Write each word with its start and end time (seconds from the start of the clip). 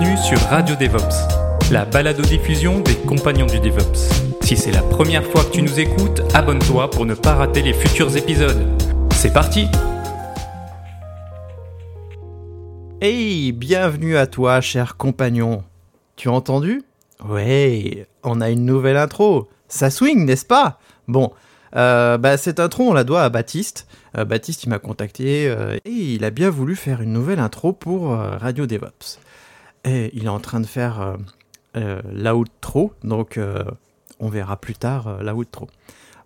Bienvenue 0.00 0.22
sur 0.24 0.38
Radio 0.48 0.76
DevOps, 0.76 1.70
la 1.70 1.84
balado-diffusion 1.84 2.80
des 2.80 2.94
compagnons 2.94 3.44
du 3.44 3.60
DevOps. 3.60 4.08
Si 4.40 4.56
c'est 4.56 4.70
la 4.72 4.80
première 4.80 5.22
fois 5.22 5.44
que 5.44 5.50
tu 5.50 5.60
nous 5.60 5.78
écoutes, 5.78 6.22
abonne-toi 6.32 6.90
pour 6.90 7.04
ne 7.04 7.12
pas 7.12 7.34
rater 7.34 7.60
les 7.60 7.74
futurs 7.74 8.16
épisodes. 8.16 8.66
C'est 9.12 9.30
parti 9.30 9.66
Hey, 13.02 13.52
bienvenue 13.52 14.16
à 14.16 14.26
toi, 14.26 14.62
cher 14.62 14.96
compagnon. 14.96 15.64
Tu 16.16 16.30
as 16.30 16.32
entendu? 16.32 16.82
Ouais, 17.28 18.06
on 18.22 18.40
a 18.40 18.48
une 18.48 18.64
nouvelle 18.64 18.96
intro. 18.96 19.50
Ça 19.68 19.90
swing, 19.90 20.24
n'est-ce 20.24 20.46
pas? 20.46 20.78
Bon, 21.08 21.30
euh, 21.76 22.16
bah, 22.16 22.38
cette 22.38 22.58
intro, 22.58 22.84
on 22.88 22.94
la 22.94 23.04
doit 23.04 23.22
à 23.22 23.28
Baptiste. 23.28 23.86
Euh, 24.16 24.24
Baptiste, 24.24 24.64
il 24.64 24.70
m'a 24.70 24.78
contacté 24.78 25.46
euh, 25.46 25.76
et 25.84 25.90
il 25.90 26.24
a 26.24 26.30
bien 26.30 26.48
voulu 26.48 26.74
faire 26.74 27.02
une 27.02 27.12
nouvelle 27.12 27.38
intro 27.38 27.74
pour 27.74 28.12
euh, 28.12 28.38
Radio 28.38 28.64
DevOps. 28.64 29.18
Il 29.84 30.24
est 30.24 30.28
en 30.28 30.40
train 30.40 30.60
de 30.60 30.66
faire 30.66 31.00
euh, 31.00 31.16
euh, 31.76 32.02
l'outro, 32.12 32.92
donc 33.04 33.38
euh, 33.38 33.64
on 34.18 34.28
verra 34.28 34.56
plus 34.56 34.74
tard 34.74 35.08
euh, 35.08 35.22
l'outro. 35.22 35.68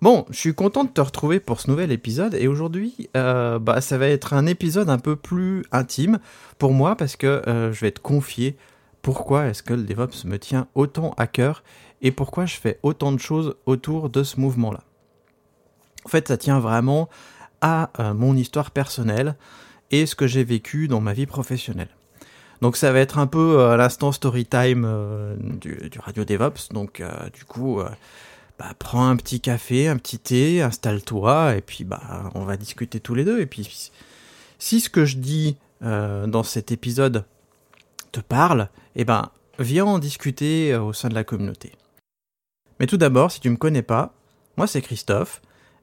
Bon, 0.02 0.27
je 0.30 0.36
suis 0.36 0.55
content 0.55 0.84
de 0.84 0.91
te 0.91 1.00
retrouver 1.00 1.41
pour 1.41 1.60
ce 1.60 1.70
nouvel 1.70 1.92
épisode 1.92 2.34
et 2.34 2.48
aujourd'hui, 2.48 3.08
euh, 3.16 3.58
bah, 3.58 3.80
ça 3.80 3.97
va 3.97 4.08
être 4.08 4.34
un 4.34 4.47
épisode 4.47 4.91
un 4.91 4.98
peu 4.98 5.16
plus 5.16 5.64
intime 5.72 6.19
pour 6.58 6.72
moi 6.72 6.97
parce 6.97 7.16
que 7.16 7.42
je 7.47 7.80
vais 7.80 7.91
te 7.91 8.00
confier 8.00 8.56
pourquoi 9.02 9.47
est-ce 9.47 9.62
que 9.62 9.72
le 9.72 9.84
DevOps 9.84 10.25
me 10.25 10.38
tient 10.38 10.66
autant 10.75 11.14
à 11.16 11.27
cœur 11.27 11.62
et 12.02 12.10
pourquoi 12.10 12.44
je 12.44 12.56
fais 12.56 12.78
autant 12.82 13.12
de 13.12 13.19
choses 13.19 13.55
autour 13.64 14.10
de 14.10 14.22
ce 14.25 14.41
mouvement-là. 14.41 14.80
En 16.05 16.08
fait, 16.08 16.28
ça 16.28 16.36
tient 16.36 16.60
vraiment 16.60 17.08
à 17.62 17.91
mon 18.14 18.36
histoire 18.36 18.72
personnelle 18.72 19.36
et 19.91 20.05
ce 20.05 20.14
que 20.14 20.27
j'ai 20.27 20.44
vécu 20.44 20.86
dans 20.86 21.00
ma 21.00 21.14
vie 21.14 21.27
professionnelle. 21.27 21.88
Donc 22.64 22.78
ça 22.78 22.92
va 22.92 23.00
être 23.00 23.18
un 23.18 23.26
peu 23.26 23.60
euh, 23.60 23.76
l'instant 23.76 24.10
story 24.10 24.46
time 24.46 24.86
euh, 24.86 25.36
du, 25.36 25.90
Radio 25.98 26.24
DevOps. 26.24 26.70
Donc 26.72 27.00
euh, 27.00 27.10
du 27.34 27.44
coup, 27.44 27.78
euh, 27.78 27.90
bah, 28.58 28.72
prends 28.78 29.06
un 29.06 29.16
petit 29.16 29.42
café, 29.42 29.86
un 29.86 29.98
petit 29.98 30.18
thé, 30.18 30.62
installe-toi 30.62 31.56
et 31.56 31.60
puis 31.60 31.84
bah 31.84 32.00
on 32.34 32.44
va 32.44 32.56
discuter 32.56 33.00
tous 33.00 33.14
les 33.14 33.26
deux. 33.26 33.38
Et 33.38 33.44
puis 33.44 33.90
si 34.58 34.80
ce 34.80 34.88
que 34.88 35.04
je 35.04 35.18
dis 35.18 35.58
dans 35.82 36.42
cet 36.42 36.72
épisode 36.72 37.26
te 38.12 38.20
parle, 38.20 38.70
eh 38.96 39.04
ben 39.04 39.28
viens 39.58 39.84
en 39.84 39.98
discuter 39.98 40.74
au 40.74 40.94
sein 40.94 41.10
de 41.10 41.14
la 41.14 41.24
communauté. 41.24 41.72
Mais 42.80 42.86
tout 42.86 42.96
d'abord, 42.96 43.30
si 43.30 43.40
tu 43.40 43.50
me 43.50 43.58
connais 43.58 43.82
pas, 43.82 44.14
moi 44.56 44.66
c'est 44.66 44.80
Christophe 44.80 45.42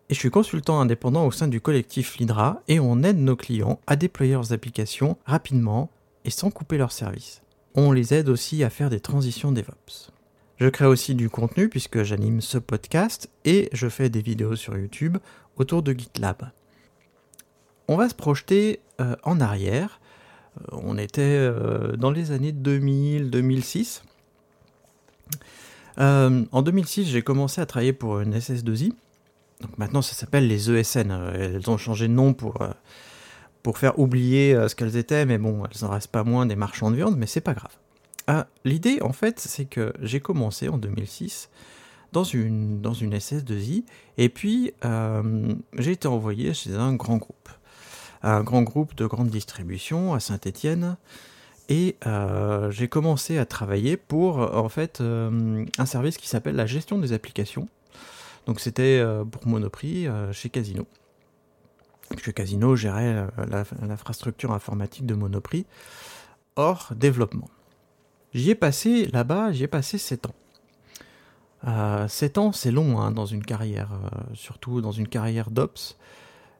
et 0.10 0.16
je 0.16 0.20
suis 0.20 0.32
consultant 0.32 0.82
indépendant 0.82 1.28
au 1.28 1.32
sein 1.32 1.48
du 1.48 1.62
collectif 1.62 2.18
Lidra 2.18 2.64
et 2.68 2.80
on 2.80 3.04
aide 3.04 3.20
nos 3.20 3.36
clients 3.36 3.80
à 3.86 3.96
déployer 3.96 4.34
leurs 4.34 4.52
applications 4.52 5.20
rapidement 5.28 5.92
et 6.26 6.30
sans 6.30 6.52
couper 6.52 6.78
leur 6.78 6.92
service. 6.92 7.42
On 7.76 7.92
les 7.92 8.14
aide 8.14 8.30
aussi 8.30 8.64
à 8.64 8.70
faire 8.70 8.90
des 8.90 9.00
transitions 9.00 9.52
DevOps. 9.52 10.12
Je 10.58 10.68
crée 10.70 10.86
aussi 10.86 11.16
du 11.16 11.30
contenu 11.30 11.70
puisque 11.70 12.04
j'anime 12.04 12.42
ce 12.42 12.58
podcast 12.58 13.30
et 13.46 13.70
je 13.74 13.90
fais 13.90 14.10
des 14.10 14.22
vidéos 14.22 14.56
sur 14.56 14.78
YouTube 14.78 15.18
autour 15.56 15.82
de 15.82 15.94
GitLab. 15.94 16.52
On 17.88 17.96
va 17.96 18.10
se 18.10 18.14
projeter 18.14 18.80
euh, 19.00 19.16
en 19.24 19.40
arrière. 19.40 20.00
Euh, 20.60 20.78
on 20.84 20.98
était 20.98 21.22
euh, 21.22 21.96
dans 21.96 22.12
les 22.12 22.32
années 22.32 22.52
2000-2006. 22.52 24.04
Euh, 25.98 26.46
en 26.52 26.62
2006, 26.62 27.06
j'ai 27.06 27.22
commencé 27.22 27.62
à 27.62 27.66
travailler 27.66 27.94
pour 27.94 28.20
une 28.20 28.36
SS2I. 28.36 28.94
Donc 29.62 29.78
maintenant, 29.78 30.02
ça 30.02 30.14
s'appelle 30.14 30.48
les 30.48 30.72
ESN. 30.72 31.12
Elles 31.34 31.70
ont 31.70 31.78
changé 31.78 32.08
de 32.08 32.14
nom 32.14 32.34
pour, 32.34 32.64
pour 33.64 33.78
faire 33.78 34.00
oublier 34.00 34.54
euh, 34.54 34.68
ce 34.68 34.76
qu'elles 34.76 34.98
étaient, 34.98 35.26
mais 35.26 35.38
bon, 35.38 35.64
elles 35.66 35.86
en 35.86 35.90
restent 35.90 36.12
pas 36.12 36.24
moins 36.24 36.46
des 36.46 36.56
marchands 36.56 36.92
de 36.92 36.96
viande, 36.96 37.18
mais 37.18 37.28
c'est 37.28 37.42
pas 37.42 37.54
grave. 37.54 37.72
Ah, 38.28 38.48
L'idée, 38.66 39.00
en 39.02 39.14
fait, 39.14 39.40
c'est 39.40 39.66
que 39.66 39.94
j'ai 40.02 40.20
commencé 40.20 40.70
en 40.70 40.78
2006 40.78 41.50
dans 42.12 42.24
une, 42.24 42.82
dans 42.82 42.94
une 42.94 43.16
SS2I, 43.16 43.84
et 44.18 44.30
puis 44.30 44.74
euh, 44.84 45.54
j'ai 45.78 45.92
été 45.92 46.08
envoyé 46.08 46.54
chez 46.54 46.76
un 46.76 46.94
grand 46.94 47.18
groupe. 47.18 47.50
Un 48.24 48.44
grand 48.44 48.62
groupe 48.62 48.96
de 48.96 49.06
grande 49.06 49.30
distribution 49.30 50.14
à 50.14 50.20
Saint-Étienne, 50.20 50.98
et 51.70 51.96
euh, 52.06 52.70
j'ai 52.70 52.88
commencé 52.88 53.38
à 53.38 53.46
travailler 53.46 53.96
pour 53.96 54.40
en 54.40 54.68
fait 54.68 55.02
un 55.02 55.86
service 55.86 56.18
qui 56.18 56.28
s'appelle 56.28 56.56
la 56.56 56.66
gestion 56.66 56.98
des 56.98 57.14
applications. 57.14 57.68
Donc 58.46 58.60
c'était 58.60 59.02
pour 59.32 59.48
Monoprix 59.48 60.08
chez 60.34 60.50
Casino. 60.50 60.86
Puisque 62.12 62.34
Casino 62.34 62.76
gérait 62.76 63.28
euh, 63.40 63.64
l'infrastructure 63.82 64.52
informatique 64.52 65.06
de 65.06 65.16
Monoprix 65.16 65.66
hors 66.56 66.90
développement. 66.96 67.50
J'y 68.34 68.52
ai 68.52 68.56
passé 68.56 69.08
là-bas, 69.08 69.52
j'y 69.52 69.64
ai 69.64 69.68
passé 69.68 69.98
7 69.98 70.28
ans. 70.28 70.36
Euh, 71.68 72.08
7 72.08 72.38
ans, 72.38 72.52
c'est 72.52 72.72
long 72.72 73.00
hein, 73.00 73.12
dans 73.12 73.26
une 73.26 73.44
carrière, 73.44 73.92
euh, 73.94 74.20
surtout 74.34 74.82
dans 74.82 74.92
une 74.92 75.08
carrière 75.08 75.52
d'Ops. 75.52 75.98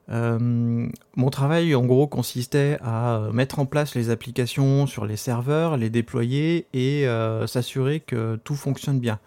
Euh, 0.10 0.90
mon 1.16 1.30
travail, 1.30 1.74
en 1.76 1.86
gros, 1.86 2.08
consistait 2.08 2.78
à 2.82 3.30
mettre 3.32 3.60
en 3.60 3.66
place 3.66 3.96
les 3.96 4.10
applications 4.10 4.86
sur 4.86 5.06
les 5.06 5.16
serveurs, 5.16 5.78
les 5.78 5.90
déployer 5.90 6.68
et 6.74 7.06
s'assurer 7.48 8.02
que 8.02 8.36
tout 8.44 8.56
fonctionne 8.56 9.00
bien. 9.00 9.20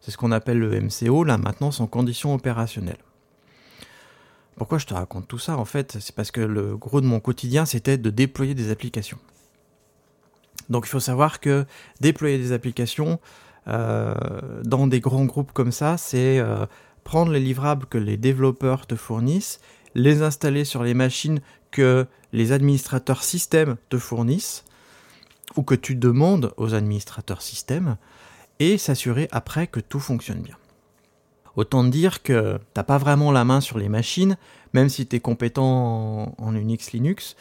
C'est 0.00 0.10
ce 0.10 0.18
qu'on 0.18 0.32
appelle 0.32 0.58
le 0.58 0.80
MCO, 0.80 1.24
la 1.24 1.38
maintenance 1.38 1.80
en 1.80 1.86
conditions 1.86 2.34
opérationnelles. 2.34 2.98
Pourquoi 4.58 4.78
je 4.78 4.86
te 4.86 4.94
raconte 4.94 5.28
tout 5.28 5.38
ça 5.38 5.56
En 5.56 5.64
fait, 5.64 5.98
c'est 6.00 6.14
parce 6.14 6.30
que 6.30 6.40
le 6.40 6.76
gros 6.76 7.00
de 7.00 7.06
mon 7.06 7.20
quotidien, 7.20 7.64
c'était 7.64 7.96
de 7.96 8.10
déployer 8.10 8.54
des 8.54 8.70
applications. 8.70 9.18
Donc 10.68 10.86
il 10.86 10.90
faut 10.90 11.00
savoir 11.00 11.40
que 11.40 11.64
déployer 12.00 12.38
des 12.38 12.52
applications 12.52 13.20
euh, 13.68 14.14
dans 14.64 14.86
des 14.86 15.00
grands 15.00 15.24
groupes 15.24 15.52
comme 15.52 15.72
ça, 15.72 15.96
c'est 15.96 16.38
euh, 16.38 16.66
prendre 17.04 17.32
les 17.32 17.40
livrables 17.40 17.86
que 17.86 17.98
les 17.98 18.16
développeurs 18.16 18.86
te 18.86 18.96
fournissent, 18.96 19.60
les 19.94 20.22
installer 20.22 20.64
sur 20.64 20.82
les 20.82 20.94
machines 20.94 21.40
que 21.70 22.06
les 22.32 22.52
administrateurs 22.52 23.22
système 23.22 23.76
te 23.88 23.98
fournissent, 23.98 24.64
ou 25.56 25.62
que 25.62 25.74
tu 25.74 25.94
demandes 25.94 26.52
aux 26.56 26.74
administrateurs 26.74 27.42
système, 27.42 27.96
et 28.58 28.76
s'assurer 28.76 29.28
après 29.30 29.66
que 29.66 29.80
tout 29.80 30.00
fonctionne 30.00 30.40
bien. 30.40 30.56
Autant 31.58 31.82
te 31.82 31.88
dire 31.88 32.22
que 32.22 32.60
t'as 32.72 32.84
pas 32.84 32.98
vraiment 32.98 33.32
la 33.32 33.44
main 33.44 33.60
sur 33.60 33.78
les 33.78 33.88
machines, 33.88 34.36
même 34.74 34.88
si 34.88 35.08
tu 35.08 35.16
es 35.16 35.18
compétent 35.18 36.32
en, 36.38 36.54
Unix 36.54 36.92
Linux, 36.92 37.34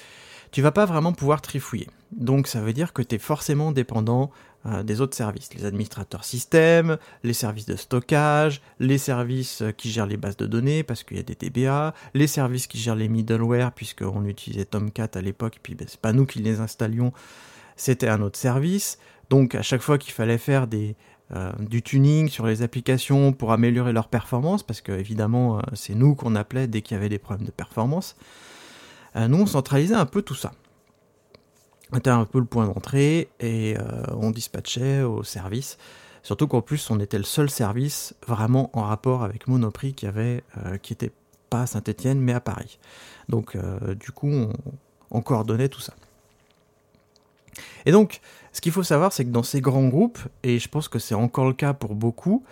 tu 0.49 0.63
vas 0.63 0.71
pas 0.71 0.87
vraiment 0.87 1.13
pouvoir 1.13 1.39
trifouiller. 1.39 1.87
Donc 2.11 2.47
ça 2.47 2.59
veut 2.59 2.73
dire 2.73 2.93
que 2.93 3.03
tu 3.03 3.13
es 3.13 3.19
forcément 3.19 3.71
dépendant 3.71 4.31
euh, 4.65 4.81
des 4.81 5.01
autres 5.01 5.15
services, 5.15 5.53
les 5.53 5.65
administrateurs 5.65 6.23
système, 6.23 6.97
les 7.21 7.33
services 7.33 7.67
de 7.67 7.75
stockage, 7.75 8.63
les 8.79 8.97
services 8.97 9.61
euh, 9.61 9.69
qui 9.69 9.91
gèrent 9.91 10.07
les 10.07 10.17
bases 10.17 10.37
de 10.37 10.47
données 10.47 10.81
parce 10.81 11.03
qu'il 11.03 11.17
y 11.17 11.19
a 11.19 11.23
des 11.23 11.35
DBA, 11.35 11.93
les 12.15 12.25
services 12.25 12.65
qui 12.65 12.79
gèrent 12.79 12.95
les 12.95 13.09
middleware 13.09 13.71
puisqu'on 13.71 14.25
utilisait 14.25 14.65
Tomcat 14.65 15.09
à 15.13 15.21
l'époque, 15.21 15.57
et 15.57 15.61
puis 15.61 15.75
ben, 15.75 15.85
c'est 15.87 16.01
pas 16.01 16.11
nous 16.11 16.25
qui 16.25 16.39
les 16.39 16.59
installions, 16.59 17.13
c'était 17.75 18.07
un 18.07 18.23
autre 18.23 18.39
service. 18.39 18.97
Donc 19.29 19.53
à 19.53 19.61
chaque 19.61 19.81
fois 19.81 19.99
qu'il 19.99 20.13
fallait 20.13 20.39
faire 20.39 20.65
des, 20.65 20.95
euh, 21.35 21.51
du 21.59 21.81
tuning 21.81 22.29
sur 22.29 22.45
les 22.45 22.61
applications 22.61 23.33
pour 23.33 23.51
améliorer 23.51 23.91
leur 23.91 24.07
performance, 24.07 24.63
parce 24.63 24.79
que 24.79 24.93
évidemment 24.93 25.57
euh, 25.57 25.61
c'est 25.73 25.93
nous 25.93 26.15
qu'on 26.15 26.35
appelait 26.35 26.67
dès 26.67 26.81
qu'il 26.81 26.95
y 26.95 26.97
avait 26.97 27.09
des 27.09 27.19
problèmes 27.19 27.45
de 27.45 27.51
performance, 27.51 28.15
euh, 29.17 29.27
nous 29.27 29.39
on 29.39 29.45
centralisait 29.45 29.95
un 29.95 30.05
peu 30.05 30.21
tout 30.21 30.35
ça. 30.35 30.53
C'était 31.93 32.09
un 32.09 32.23
peu 32.23 32.39
le 32.39 32.45
point 32.45 32.65
d'entrée 32.65 33.29
et 33.39 33.77
on 34.09 34.31
dispatchait 34.31 35.03
au 35.03 35.23
service. 35.23 35.77
Surtout 36.21 36.45
qu'en 36.45 36.61
plus 36.61 36.91
on 36.91 36.99
était 36.99 37.17
le 37.17 37.23
seul 37.23 37.49
service 37.49 38.13
vraiment 38.27 38.69
en 38.73 38.81
rapport 38.81 39.23
avec 39.23 39.47
Monoprix 39.47 39.93
qui 39.93 40.05
avait, 40.05 40.43
qui 40.81 40.91
était 40.91 41.13
pas 41.49 41.61
à 41.61 41.65
Saint-Étienne 41.65 42.19
mais 42.19 42.33
à 42.33 42.41
Paris. 42.41 42.77
Donc 43.29 43.57
du 43.97 44.11
coup 44.11 44.27
on, 44.27 44.51
on 45.11 45.21
coordonnait 45.21 45.69
tout 45.69 45.79
ça. 45.79 45.93
Et 47.85 47.91
donc, 47.91 48.21
ce 48.53 48.61
qu'il 48.61 48.71
faut 48.71 48.83
savoir, 48.83 49.13
c'est 49.13 49.23
que 49.23 49.29
dans 49.29 49.43
ces 49.43 49.61
grands 49.61 49.87
groupes, 49.87 50.19
et 50.41 50.59
je 50.59 50.67
pense 50.67 50.87
que 50.87 50.99
c'est 50.99 51.15
encore 51.15 51.45
le 51.45 51.53
cas 51.53 51.73
pour 51.73 51.93
beaucoup, 51.93 52.43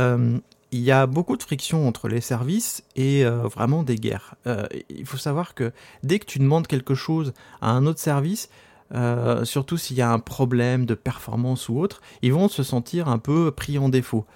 euh, 0.00 0.38
il 0.72 0.80
y 0.80 0.90
a 0.90 1.06
beaucoup 1.06 1.36
de 1.36 1.42
friction 1.42 1.86
entre 1.86 2.08
les 2.08 2.20
services 2.20 2.82
et 2.96 3.24
euh, 3.24 3.42
vraiment 3.42 3.82
des 3.82 3.96
guerres. 3.96 4.34
Euh, 4.46 4.66
il 4.88 5.06
faut 5.06 5.18
savoir 5.18 5.54
que 5.54 5.72
dès 6.02 6.18
que 6.18 6.24
tu 6.24 6.38
demandes 6.38 6.66
quelque 6.66 6.94
chose 6.94 7.32
à 7.60 7.70
un 7.70 7.86
autre 7.86 8.00
service, 8.00 8.48
surtout 9.44 9.78
s'il 9.78 9.96
y 9.96 10.02
a 10.02 10.10
un 10.10 10.18
problème 10.18 10.84
de 10.84 10.94
performance 10.94 11.70
ou 11.70 11.78
autre, 11.78 12.02
ils 12.20 12.32
vont 12.32 12.48
se 12.48 12.62
sentir 12.62 13.08
un 13.08 13.18
peu 13.18 13.50
pris 13.50 13.78
en 13.78 13.88
défaut. 13.88 14.26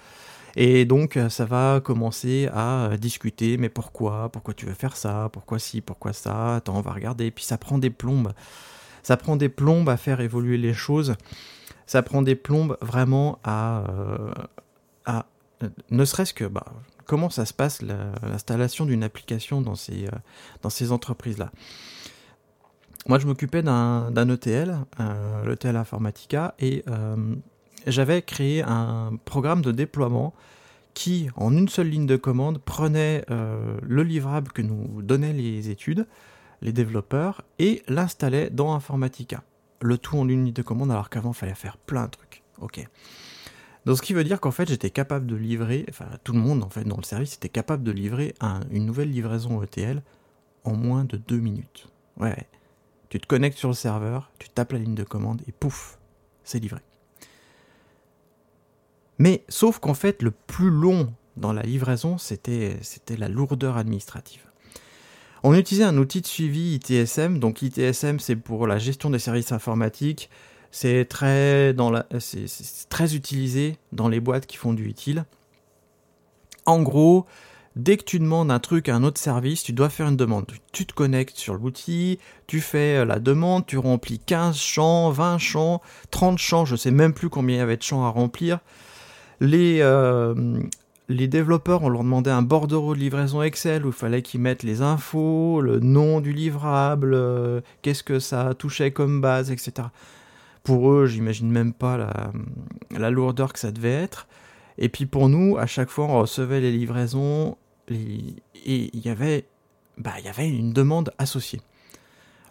Et 0.55 0.85
donc 0.85 1.19
ça 1.29 1.45
va 1.45 1.79
commencer 1.79 2.49
à 2.51 2.89
discuter, 2.97 3.57
mais 3.57 3.69
pourquoi 3.69 4.29
Pourquoi 4.31 4.55
tu 4.55 4.65
veux 4.65 4.73
faire 4.73 4.95
ça 4.95 5.29
Pourquoi 5.31 5.59
si 5.59 5.81
Pourquoi 5.81 6.11
ça 6.13 6.55
Attends, 6.55 6.77
on 6.77 6.81
va 6.81 6.93
regarder. 6.93 7.29
Puis 7.29 7.43
ça 7.43 7.59
prend 7.59 7.77
des 7.77 7.91
plombes. 7.91 8.33
Ça 9.03 9.17
prend 9.17 9.35
des 9.35 9.49
plombes 9.49 9.89
à 9.89 9.97
faire 9.97 10.21
évoluer 10.21 10.57
les 10.57 10.73
choses. 10.73 11.15
Ça 11.85 12.01
prend 12.03 12.21
des 12.21 12.35
plombes 12.35 12.77
vraiment 12.81 13.39
à, 13.43 13.85
à 15.05 15.25
ne 15.89 16.05
serait-ce 16.05 16.33
que 16.33 16.45
bah, 16.45 16.65
comment 17.07 17.29
ça 17.29 17.45
se 17.45 17.53
passe 17.53 17.81
l'installation 17.81 18.85
d'une 18.85 19.03
application 19.03 19.61
dans 19.61 19.75
ces, 19.75 20.05
euh, 20.05 20.11
dans 20.61 20.69
ces 20.69 20.91
entreprises-là. 20.91 21.51
Moi, 23.07 23.19
je 23.19 23.25
m'occupais 23.25 23.63
d'un 23.63 24.29
ETL, 24.29 24.77
euh, 24.99 25.45
l'ETL 25.45 25.77
Informatica, 25.77 26.55
et 26.59 26.83
euh, 26.89 27.35
j'avais 27.87 28.21
créé 28.21 28.61
un 28.63 29.13
programme 29.23 29.61
de 29.61 29.71
déploiement 29.71 30.33
qui, 30.93 31.29
en 31.37 31.55
une 31.55 31.69
seule 31.69 31.87
ligne 31.87 32.05
de 32.05 32.17
commande, 32.17 32.57
prenait 32.57 33.23
le 33.29 34.01
livrable 34.01 34.51
que 34.51 34.63
nous 34.63 35.03
donnaient 35.03 35.31
les 35.31 35.69
études, 35.69 36.07
les 36.61 36.73
développeurs, 36.73 37.43
et 37.59 37.83
l'installait 37.87 38.49
dans 38.49 38.73
Informatica. 38.73 39.43
Le 39.81 39.97
tout 39.97 40.17
en 40.17 40.27
une 40.27 40.45
ligne 40.45 40.53
de 40.53 40.61
commande, 40.61 40.91
alors 40.91 41.09
qu'avant, 41.09 41.31
il 41.31 41.35
fallait 41.35 41.55
faire 41.55 41.77
plein 41.77 42.05
de 42.05 42.11
trucs. 42.11 42.43
Ok. 42.59 42.87
Donc 43.85 43.95
ce 43.95 44.01
qui 44.01 44.13
veut 44.13 44.25
dire 44.25 44.41
qu'en 44.41 44.51
fait 44.51 44.67
j'étais 44.67 44.89
capable 44.89 45.27
de 45.27 45.35
livrer, 45.37 45.85
enfin 45.87 46.07
tout 46.25 46.33
le 46.33 46.39
monde 46.39 46.61
en 46.61 46.69
fait 46.69 46.83
dans 46.83 46.97
le 46.97 47.03
service 47.03 47.35
était 47.35 47.47
capable 47.47 47.83
de 47.83 47.91
livrer 47.91 48.35
une 48.69 48.85
nouvelle 48.85 49.09
livraison 49.09 49.63
ETL 49.63 50.01
en 50.65 50.75
moins 50.75 51.05
de 51.05 51.15
deux 51.15 51.39
minutes. 51.39 51.87
Ouais, 52.17 52.49
tu 53.07 53.17
te 53.17 53.25
connectes 53.27 53.57
sur 53.57 53.69
le 53.69 53.75
serveur, 53.75 54.29
tu 54.39 54.49
tapes 54.49 54.73
la 54.73 54.79
ligne 54.79 54.93
de 54.95 55.05
commande 55.05 55.41
et 55.47 55.53
pouf, 55.53 55.99
c'est 56.43 56.59
livré. 56.59 56.81
Mais 59.19 59.45
sauf 59.47 59.79
qu'en 59.79 59.93
fait 59.93 60.21
le 60.21 60.31
plus 60.31 60.69
long 60.69 61.13
dans 61.37 61.53
la 61.53 61.61
livraison 61.61 62.17
c'était 62.17 62.77
la 63.17 63.29
lourdeur 63.29 63.77
administrative. 63.77 64.46
On 65.49 65.53
utilisait 65.53 65.85
un 65.85 65.97
outil 65.97 66.19
de 66.19 66.27
suivi 66.27 66.75
ITSM, 66.75 67.39
donc 67.39 67.61
ITSM 67.61 68.19
c'est 68.19 68.35
pour 68.35 68.67
la 68.67 68.79
gestion 68.79 69.09
des 69.09 69.17
services 69.17 69.53
informatiques, 69.53 70.29
c'est 70.71 71.05
très, 71.05 71.73
utilisé 73.15 73.77
dans 73.93 74.09
les 74.09 74.19
boîtes 74.19 74.45
qui 74.45 74.57
font 74.57 74.73
du 74.73 74.89
utile. 74.89 75.23
En 76.65 76.81
gros, 76.81 77.25
dès 77.77 77.95
que 77.95 78.03
tu 78.03 78.19
demandes 78.19 78.51
un 78.51 78.59
truc 78.59 78.89
à 78.89 78.95
un 78.97 79.05
autre 79.05 79.21
service, 79.21 79.63
tu 79.63 79.71
dois 79.71 79.87
faire 79.87 80.09
une 80.09 80.17
demande. 80.17 80.47
Tu 80.73 80.85
te 80.85 80.93
connectes 80.93 81.37
sur 81.37 81.53
l'outil, 81.53 82.19
tu 82.47 82.59
fais 82.59 82.97
euh, 82.97 83.05
la 83.05 83.19
demande, 83.19 83.65
tu 83.65 83.77
remplis 83.77 84.19
15 84.19 84.57
champs, 84.57 85.11
20 85.11 85.37
champs, 85.37 85.81
30 86.11 86.37
champs, 86.37 86.65
je 86.65 86.75
sais 86.75 86.91
même 86.91 87.13
plus 87.13 87.29
combien 87.29 87.55
il 87.55 87.59
y 87.59 87.61
avait 87.61 87.77
de 87.77 87.83
champs 87.83 88.03
à 88.03 88.09
remplir. 88.09 88.59
Les, 89.39 89.79
euh, 89.79 90.59
les 91.09 91.27
développeurs, 91.27 91.83
on 91.83 91.89
leur 91.89 92.03
demandait 92.03 92.31
un 92.31 92.41
bordereau 92.41 92.93
de 92.93 92.99
livraison 92.99 93.41
Excel 93.41 93.85
où 93.85 93.89
il 93.89 93.93
fallait 93.93 94.21
qu'ils 94.21 94.41
mettent 94.41 94.63
les 94.63 94.81
infos, 94.81 95.61
le 95.61 95.79
nom 95.79 96.19
du 96.19 96.33
livrable, 96.33 97.13
euh, 97.13 97.61
qu'est-ce 97.81 98.03
que 98.03 98.19
ça 98.19 98.53
touchait 98.53 98.91
comme 98.91 99.21
base, 99.21 99.51
etc 99.51 99.87
pour 100.67 100.91
eux, 100.91 101.05
j'imagine 101.05 101.49
même 101.49 101.71
pas 101.71 102.11
la, 102.91 103.09
lourdeur 103.09 103.53
que 103.53 103.59
ça 103.59 103.71
devait 103.71 103.89
être. 104.03 104.27
Et 104.77 104.89
puis 104.89 105.05
pour 105.05 105.29
nous, 105.29 105.57
à 105.57 105.65
chaque 105.65 105.89
fois, 105.89 106.07
on 106.07 106.19
recevait 106.19 106.59
les 106.59 106.73
livraisons 106.73 107.55
et 107.89 108.35
il 108.65 108.99
y 108.99 109.07
avait, 109.07 109.45
bah, 109.97 110.11
il 110.19 110.25
y 110.25 110.27
avait 110.27 110.49
une 110.49 110.73
demande 110.73 111.13
associée. 111.19 111.61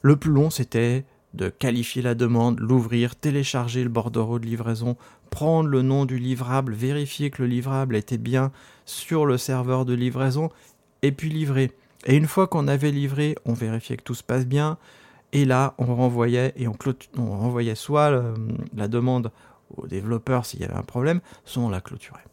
Le 0.00 0.16
plus 0.16 0.30
long, 0.30 0.48
c'était 0.48 1.04
de 1.34 1.48
qualifier 1.48 2.02
la 2.02 2.14
demande, 2.14 2.60
l'ouvrir, 2.60 3.16
télécharger 3.16 3.82
le 3.82 3.90
bordereau 3.90 4.38
de 4.38 4.46
livraison, 4.46 4.96
prendre 5.30 5.68
le 5.68 5.82
nom 5.82 6.04
du 6.04 6.18
livrable, 6.18 6.72
vérifier 6.72 7.30
que 7.30 7.42
le 7.42 7.48
livrable 7.48 7.96
était 7.96 8.18
bien 8.18 8.52
sur 8.84 9.26
le 9.26 9.36
serveur 9.36 9.84
de 9.84 9.94
livraison, 9.94 10.50
et 11.02 11.12
puis 11.12 11.28
livrer. 11.28 11.72
Et 12.06 12.16
une 12.16 12.26
fois 12.26 12.46
qu'on 12.46 12.68
avait 12.68 12.92
livré, 12.92 13.36
on 13.44 13.52
vérifiait 13.52 13.96
que 13.96 14.02
tout 14.02 14.14
se 14.14 14.22
passe 14.22 14.46
bien, 14.46 14.78
et 15.32 15.44
là, 15.44 15.74
on 15.78 15.94
renvoyait 15.94 16.52
et 16.56 16.68
on, 16.68 16.76
soit 17.74 18.22
la 18.74 18.88
demande 18.88 19.32
au 19.76 19.86
développeur 19.86 20.46
s'il 20.46 20.60
y 20.60 20.64
avait 20.64 20.74
un 20.74 20.82
problème, 20.82 21.20
soit 21.44 21.62
on 21.62 21.68
la 21.68 21.80
clôturait. 21.80 22.24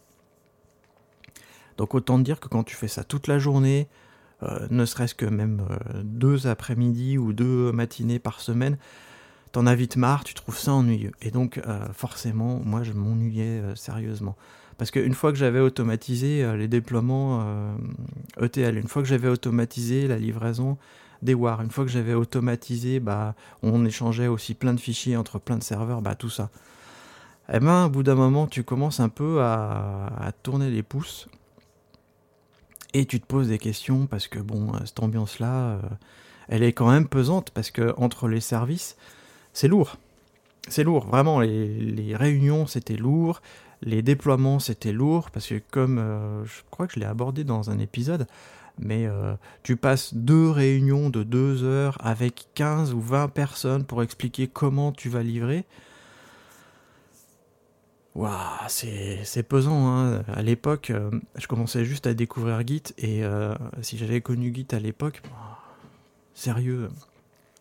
Donc 1.77 1.95
autant 1.95 2.19
dire 2.19 2.39
que 2.39 2.47
quand 2.47 2.63
tu 2.63 2.75
fais 2.75 2.87
ça 2.87 3.03
toute 3.03 3.27
la 3.27 3.39
journée, 3.39 3.87
ne 4.69 4.85
serait-ce 4.85 5.15
que 5.15 5.25
même 5.25 5.61
euh, 5.69 6.01
deux 6.03 6.47
après-midi 6.47 7.17
ou 7.17 7.33
deux 7.33 7.71
matinées 7.71 8.19
par 8.19 8.41
semaine, 8.41 8.77
t'en 9.51 9.65
as 9.65 9.75
vite 9.75 9.97
marre, 9.97 10.23
tu 10.23 10.33
trouves 10.33 10.57
ça 10.57 10.73
ennuyeux. 10.73 11.11
Et 11.21 11.31
donc 11.31 11.57
euh, 11.57 11.85
forcément, 11.93 12.61
moi 12.63 12.83
je 12.83 12.93
m'ennuyais 12.93 13.61
sérieusement. 13.75 14.35
Parce 14.77 14.89
qu'une 14.89 15.13
fois 15.13 15.31
que 15.31 15.37
j'avais 15.37 15.59
automatisé 15.59 16.45
les 16.57 16.67
déploiements 16.67 17.45
ETL, 18.41 18.75
e 18.75 18.79
une 18.79 18.87
fois 18.87 19.03
que 19.03 19.07
j'avais 19.07 19.27
automatisé 19.27 20.07
la 20.07 20.17
livraison 20.17 20.77
des 21.23 21.33
WAR. 21.33 21.61
Une 21.61 21.71
fois 21.71 21.85
que 21.85 21.91
j'avais 21.91 22.13
automatisé, 22.13 22.99
bah, 22.99 23.33
on 23.63 23.85
échangeait 23.85 24.27
aussi 24.27 24.53
plein 24.53 24.73
de 24.73 24.79
fichiers 24.79 25.17
entre 25.17 25.39
plein 25.39 25.57
de 25.57 25.63
serveurs, 25.63 26.01
bah, 26.01 26.15
tout 26.15 26.29
ça. 26.29 26.49
Eh 27.51 27.59
ben, 27.59 27.85
au 27.85 27.89
bout 27.89 28.03
d'un 28.03 28.15
moment, 28.15 28.47
tu 28.47 28.63
commences 28.63 28.99
un 28.99 29.09
peu 29.09 29.41
à, 29.41 30.31
tourner 30.43 30.69
les 30.69 30.83
pouces 30.83 31.27
et 32.93 33.05
tu 33.05 33.19
te 33.19 33.25
poses 33.25 33.49
des 33.49 33.57
questions 33.57 34.05
parce 34.07 34.27
que 34.27 34.39
bon, 34.39 34.71
cette 34.85 35.01
ambiance-là, 35.01 35.55
euh, 35.55 35.79
elle 36.47 36.63
est 36.63 36.73
quand 36.73 36.91
même 36.91 37.07
pesante 37.07 37.51
parce 37.51 37.71
que 37.71 37.93
entre 37.97 38.27
les 38.27 38.41
services, 38.41 38.95
c'est 39.53 39.67
lourd. 39.67 39.97
C'est 40.69 40.83
lourd, 40.83 41.07
vraiment. 41.07 41.41
Les, 41.41 42.15
réunions, 42.15 42.67
c'était 42.67 42.95
lourd. 42.95 43.41
Les 43.81 44.01
déploiements, 44.01 44.59
c'était 44.59 44.93
lourd 44.93 45.29
parce 45.31 45.47
que 45.47 45.61
comme 45.71 45.97
euh, 45.97 46.45
je 46.45 46.61
crois 46.71 46.87
que 46.87 46.93
je 46.93 46.99
l'ai 46.99 47.05
abordé 47.05 47.43
dans 47.43 47.69
un 47.69 47.79
épisode, 47.79 48.27
mais 48.79 49.05
euh, 49.05 49.33
tu 49.63 49.75
passes 49.75 50.13
deux 50.13 50.49
réunions 50.49 51.09
de 51.09 51.23
deux 51.23 51.63
heures 51.63 51.97
avec 51.99 52.47
15 52.55 52.93
ou 52.93 53.01
20 53.01 53.27
personnes 53.29 53.83
pour 53.83 54.03
expliquer 54.03 54.47
comment 54.47 54.91
tu 54.91 55.09
vas 55.09 55.23
livrer. 55.23 55.65
Waouh, 58.15 58.31
c'est 58.67 59.43
pesant. 59.47 59.87
Hein. 59.87 60.23
À 60.27 60.41
l'époque, 60.41 60.91
euh, 60.91 61.09
je 61.35 61.47
commençais 61.47 61.83
juste 61.83 62.05
à 62.05 62.13
découvrir 62.13 62.65
Git 62.65 62.83
et 62.97 63.23
euh, 63.23 63.55
si 63.81 63.97
j'avais 63.97 64.21
connu 64.21 64.53
Git 64.53 64.67
à 64.71 64.79
l'époque, 64.79 65.21
sérieux, 66.33 66.89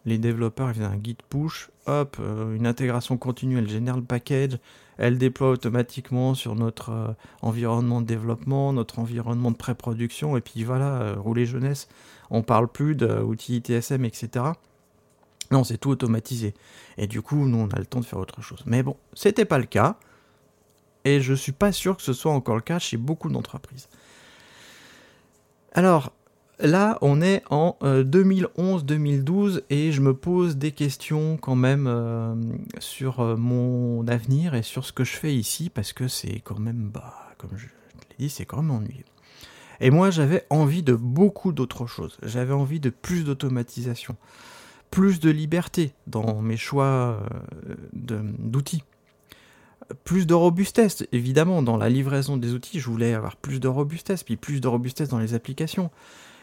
les 0.04 0.19
développeurs 0.19 0.69
ils 0.70 0.75
faisaient 0.75 0.84
un 0.84 1.00
Git 1.02 1.16
push, 1.31 1.70
hop, 1.87 2.18
une 2.54 2.66
intégration 2.66 3.16
continue, 3.16 3.59
elle 3.59 3.68
génère 3.68 3.97
le 3.97 4.02
package, 4.02 4.59
elle 4.99 5.18
déploie 5.18 5.50
automatiquement 5.50 6.35
sur 6.35 6.54
notre 6.54 6.90
euh, 6.90 7.09
environnement 7.40 8.00
de 8.00 8.06
développement, 8.06 8.73
notre 8.73 8.99
environnement 8.99 9.50
de 9.50 9.56
pré-production, 9.56 10.37
et 10.37 10.40
puis 10.40 10.64
voilà, 10.64 11.02
euh, 11.02 11.14
rouler 11.18 11.47
jeunesse. 11.47 11.88
On 12.30 12.42
parle 12.42 12.68
plus 12.68 12.94
d'outils 12.94 13.56
ITSM, 13.56 14.04
etc. 14.04 14.44
Non, 15.50 15.64
c'est 15.64 15.78
tout 15.78 15.90
automatisé. 15.90 16.54
Et 16.99 17.06
du 17.06 17.21
coup, 17.21 17.47
nous, 17.47 17.59
on 17.59 17.68
a 17.68 17.78
le 17.78 17.85
temps 17.85 18.00
de 18.00 18.04
faire 18.04 18.18
autre 18.18 18.40
chose. 18.42 18.62
Mais 18.64 18.82
bon, 18.82 18.97
c'était 19.12 19.44
pas 19.44 19.59
le 19.59 19.66
cas. 19.66 19.97
Et 21.04 21.21
je 21.21 21.35
suis 21.35 21.52
pas 21.52 21.73
sûr 21.73 21.97
que 21.97 22.02
ce 22.02 22.12
soit 22.12 22.32
encore 22.32 22.56
le 22.56 22.62
cas 22.62 22.78
chez 22.78 22.97
beaucoup 22.97 23.28
d'entreprises. 23.28 23.88
Alors, 25.73 26.12
Là, 26.62 26.97
on 27.00 27.21
est 27.21 27.42
en 27.50 27.76
2011-2012 27.82 29.56
euh, 29.56 29.61
et 29.68 29.90
je 29.90 30.00
me 30.00 30.14
pose 30.14 30.56
des 30.56 30.71
questions 30.71 31.37
quand 31.37 31.56
même 31.56 31.88
euh, 31.88 32.37
sur 32.78 33.18
euh, 33.18 33.37
mon 33.37 34.06
avenir 34.06 34.54
et 34.54 34.62
sur 34.62 34.85
ce 34.85 34.92
que 34.92 35.02
je 35.02 35.11
fais 35.11 35.35
ici 35.35 35.71
parce 35.71 35.92
que 35.92 36.06
c'est 36.06 36.38
quand 36.38 36.61
même, 36.61 36.88
bah, 36.94 37.32
comme 37.37 37.50
je, 37.56 37.66
l'ai 37.66 38.16
dit, 38.16 38.30
c'est 38.30 38.44
quand 38.44 38.59
même 38.59 38.71
ennuyeux. 38.71 39.04
Et 39.80 39.90
moi, 39.90 40.11
j'avais 40.11 40.47
envie 40.50 40.85
de 40.85 40.94
beaucoup 40.94 41.50
d'autres 41.50 41.87
choses. 41.87 42.16
J'avais 42.23 42.52
envie 42.52 42.78
de 42.78 42.90
plus 42.90 43.25
d'automatisation, 43.25 44.14
plus 44.92 45.18
de 45.18 45.30
liberté 45.30 45.94
dans 46.06 46.42
mes 46.42 46.56
choix 46.56 47.18
d'outils 47.92 48.85
plus 50.05 50.27
de 50.27 50.35
robustesse, 50.35 51.05
évidemment, 51.12 51.62
dans 51.62 51.77
la 51.77 51.89
livraison 51.89 52.37
des 52.37 52.53
outils, 52.53 52.81
je 52.81 52.89
voulais 52.89 53.15
avoir 53.15 53.37
plus 53.37 53.61
de 53.61 53.69
robustesse, 53.69 54.23
puis 54.23 54.37
plus 54.37 54.61
de 54.61 54.69
robustesse 54.69 55.09
dans 55.09 55.19
les 55.19 55.35
applications. 55.35 55.91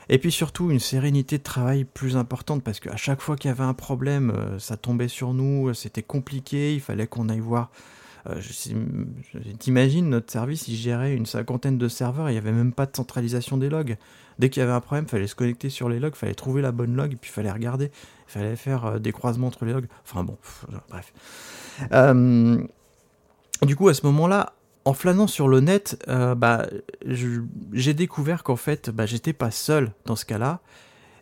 Et 0.09 0.17
puis 0.17 0.31
surtout 0.31 0.71
une 0.71 0.79
sérénité 0.79 1.37
de 1.37 1.43
travail 1.43 1.83
plus 1.85 2.17
importante 2.17 2.63
parce 2.63 2.79
qu'à 2.79 2.97
chaque 2.97 3.21
fois 3.21 3.35
qu'il 3.35 3.49
y 3.49 3.51
avait 3.51 3.63
un 3.63 3.75
problème, 3.75 4.31
euh, 4.31 4.57
ça 4.57 4.75
tombait 4.75 5.07
sur 5.07 5.35
nous, 5.35 5.71
c'était 5.75 6.01
compliqué, 6.01 6.73
il 6.73 6.81
fallait 6.81 7.05
qu'on 7.05 7.29
aille 7.29 7.39
voir. 7.39 7.69
Euh, 8.27 8.41
T'imagines, 9.59 10.09
notre 10.09 10.31
service, 10.31 10.67
il 10.67 10.75
gérait 10.75 11.13
une 11.13 11.27
cinquantaine 11.27 11.77
de 11.77 11.87
serveurs, 11.87 12.29
il 12.29 12.33
n'y 12.33 12.39
avait 12.39 12.51
même 12.51 12.73
pas 12.73 12.87
de 12.87 12.95
centralisation 12.95 13.57
des 13.57 13.69
logs. 13.69 13.97
Dès 14.39 14.49
qu'il 14.49 14.61
y 14.61 14.63
avait 14.63 14.73
un 14.73 14.81
problème, 14.81 15.05
il 15.07 15.11
fallait 15.11 15.27
se 15.27 15.35
connecter 15.35 15.69
sur 15.69 15.89
les 15.89 15.99
logs, 15.99 16.13
il 16.15 16.17
fallait 16.17 16.33
trouver 16.33 16.63
la 16.63 16.71
bonne 16.71 16.95
log, 16.95 17.15
puis 17.21 17.29
il 17.29 17.33
fallait 17.33 17.51
regarder, 17.51 17.85
il 17.85 18.31
fallait 18.31 18.55
faire 18.55 18.85
euh, 18.85 18.99
des 18.99 19.11
croisements 19.11 19.47
entre 19.47 19.63
les 19.65 19.73
logs. 19.73 19.87
Enfin 20.03 20.23
bon, 20.23 20.37
bref. 20.89 21.13
Du 23.61 23.75
coup, 23.75 23.89
à 23.89 23.93
ce 23.93 24.05
moment-là, 24.05 24.53
en 24.85 24.93
flânant 24.93 25.27
sur 25.27 25.47
le 25.47 25.59
net, 25.59 26.01
euh, 26.07 26.35
bah, 26.35 26.67
j'ai 27.05 27.93
découvert 27.93 28.43
qu'en 28.43 28.55
fait, 28.55 28.89
bah, 28.89 29.05
j'étais 29.05 29.33
pas 29.33 29.51
seul 29.51 29.91
dans 30.05 30.15
ce 30.15 30.25
cas-là. 30.25 30.61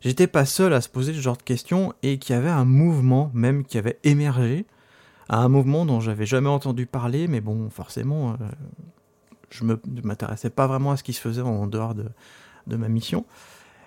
J'étais 0.01 0.27
pas 0.27 0.46
seul 0.46 0.74
à 0.74 0.82
se 0.82 0.89
poser 0.89 1.13
ce 1.13 1.20
genre 1.20 1.38
de 1.38 1.44
questions 1.44 1.94
et 2.03 2.20
qu'il 2.20 2.36
y 2.36 2.38
avait 2.38 2.50
un 2.50 2.65
mouvement 2.65 3.32
même 3.34 3.65
qui 3.65 3.77
avait 3.77 3.98
émergé, 4.03 4.65
un 5.27 5.50
mouvement 5.50 5.86
dont 5.86 6.00
j'avais 6.00 6.27
jamais 6.27 6.50
entendu 6.50 6.86
parler, 6.86 7.27
mais 7.27 7.41
bon, 7.41 7.70
forcément, 7.70 8.34
euh, 8.34 8.36
je 9.50 9.63
ne 9.63 9.75
m'intéressais 10.03 10.51
pas 10.51 10.67
vraiment 10.67 10.91
à 10.91 10.98
ce 10.98 11.03
qui 11.03 11.13
se 11.13 11.20
faisait 11.20 11.41
en 11.41 11.65
dehors 11.65 11.96
de, 11.96 12.06
de 12.67 12.75
ma 12.75 12.89
mission. 12.89 13.25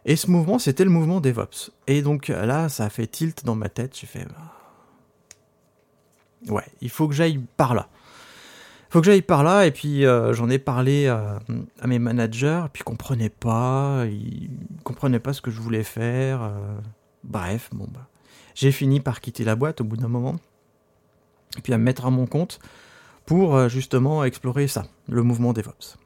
Et 0.04 0.16
ce 0.16 0.30
mouvement, 0.30 0.58
c'était 0.58 0.84
le 0.84 0.90
mouvement 0.90 1.20
DevOps. 1.20 1.70
Et 1.86 2.02
donc 2.02 2.28
là, 2.28 2.68
ça 2.68 2.86
a 2.86 2.90
fait 2.90 3.06
tilt 3.06 3.44
dans 3.44 3.54
ma 3.54 3.68
tête. 3.68 3.96
J'ai 3.96 4.06
fait, 4.06 4.26
bah, 4.26 6.54
ouais, 6.54 6.66
il 6.80 6.90
faut 6.90 7.06
que 7.06 7.14
j'aille 7.14 7.38
par 7.56 7.74
là 7.74 7.88
faut 8.90 9.00
que 9.00 9.06
j'aille 9.06 9.22
par 9.22 9.42
là. 9.42 9.66
Et 9.66 9.70
puis 9.70 10.04
euh, 10.04 10.34
j'en 10.34 10.50
ai 10.50 10.58
parlé 10.58 11.06
à, 11.06 11.38
mes 11.86 11.98
managers, 11.98 12.64
puis 12.72 12.80
ils 12.82 12.84
comprenaient 12.84 13.30
pas, 13.30 14.04
ils 14.06 14.50
comprenaient 14.84 15.20
pas 15.20 15.32
ce 15.32 15.40
que 15.40 15.50
je 15.50 15.60
voulais 15.60 15.84
faire. 15.84 16.42
Euh. 16.42 16.78
bref, 17.24 17.70
bon 17.72 17.88
bah, 17.92 18.08
j'ai 18.54 18.72
fini 18.72 19.00
par 19.00 19.20
quitter 19.20 19.44
la 19.44 19.56
boîte 19.56 19.80
au 19.80 19.84
bout 19.84 19.96
d'un 19.96 20.08
moment, 20.08 20.36
et 21.56 21.62
puis 21.62 21.72
à 21.72 21.78
me 21.78 21.84
mettre 21.84 22.04
à 22.04 22.10
mon 22.10 22.26
compte 22.26 22.58
pour 23.24 23.56
euh, 23.56 23.68
justement 23.68 24.24
explorer 24.24 24.66
ça, 24.66 24.86
le 25.08 25.22
mouvement 25.22 25.52
DevOps. 25.52 25.96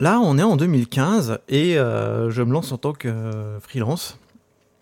Là, 0.00 0.18
on 0.18 0.38
est 0.38 0.42
en 0.42 0.56
2015 0.56 1.38
et 1.48 1.74
je 1.74 2.42
me 2.42 2.52
lance 2.52 2.72
en 2.72 2.78
tant 2.78 2.94
que 2.94 3.56
freelance, 3.60 4.18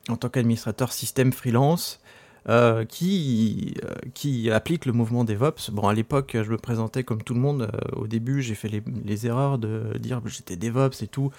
en 0.09 0.17
tant 0.17 0.31
qu'administrateur 0.31 0.91
système 0.91 1.35
freelance. 1.35 2.01
Euh, 2.49 2.85
qui, 2.85 3.77
euh, 3.85 3.95
qui 4.15 4.51
applique 4.51 4.85
le 4.85 4.93
mouvement 4.93 5.23
DevOps. 5.23 5.71
Bon, 5.71 5.87
à 5.87 5.95
l'époque, 5.95 6.33
je 6.35 6.51
me 6.51 6.57
présentais 6.57 7.05
comme 7.05 7.23
tout 7.23 7.35
le 7.35 7.41
monde. 7.41 7.71
Euh, 7.73 8.01
au 8.01 8.09
début, 8.09 8.43
j'ai 8.43 8.57
fait 8.57 8.69
les, 8.69 9.27
erreurs 9.29 9.59
de 9.59 9.97
dire 10.01 10.21
que 10.21 10.29
j'étais 10.29 10.57
DevOps 10.57 11.03
et 11.03 11.07
tout. 11.07 11.31